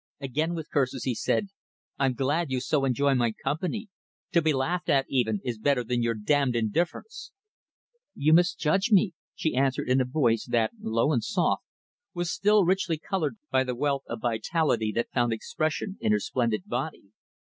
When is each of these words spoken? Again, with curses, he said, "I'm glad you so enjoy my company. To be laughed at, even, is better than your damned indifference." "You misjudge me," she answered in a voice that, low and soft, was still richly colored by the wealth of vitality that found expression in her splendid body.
Again, 0.19 0.55
with 0.55 0.71
curses, 0.71 1.03
he 1.03 1.13
said, 1.13 1.49
"I'm 1.99 2.15
glad 2.15 2.49
you 2.49 2.59
so 2.59 2.85
enjoy 2.85 3.13
my 3.13 3.33
company. 3.33 3.87
To 4.31 4.41
be 4.41 4.51
laughed 4.51 4.89
at, 4.89 5.05
even, 5.09 5.39
is 5.45 5.59
better 5.59 5.83
than 5.83 6.01
your 6.01 6.15
damned 6.15 6.55
indifference." 6.55 7.31
"You 8.15 8.33
misjudge 8.33 8.89
me," 8.91 9.13
she 9.35 9.55
answered 9.55 9.87
in 9.87 10.01
a 10.01 10.05
voice 10.05 10.45
that, 10.47 10.71
low 10.79 11.13
and 11.13 11.23
soft, 11.23 11.61
was 12.15 12.31
still 12.33 12.65
richly 12.65 12.97
colored 12.97 13.37
by 13.51 13.63
the 13.63 13.75
wealth 13.75 14.05
of 14.07 14.21
vitality 14.21 14.91
that 14.95 15.11
found 15.11 15.33
expression 15.33 15.99
in 16.01 16.11
her 16.11 16.19
splendid 16.19 16.65
body. 16.65 17.11